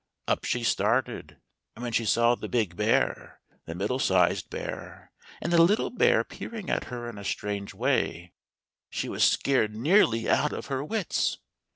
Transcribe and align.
Up 0.27 0.45
she 0.45 0.63
started, 0.63 1.39
and 1.75 1.83
when 1.83 1.93
she 1.93 2.05
saw 2.05 2.33
the 2.33 2.49
big 2.49 2.75
bear, 2.75 3.39
the 3.65 3.75
mid 3.75 3.89
dle 3.89 3.99
sized 3.99 4.49
bear, 4.49 5.11
and 5.39 5.53
the 5.53 5.61
little 5.61 5.91
bear 5.91 6.23
peering 6.23 6.71
at 6.71 6.85
her 6.85 7.07
in 7.07 7.19
a 7.19 7.23
strange 7.23 7.75
way, 7.75 8.33
she 8.89 9.07
was 9.07 9.23
scared 9.23 9.75
nearly 9.75 10.27
out 10.27 10.53
of 10.53 10.65
her 10.73 10.83
wits. 10.83 11.37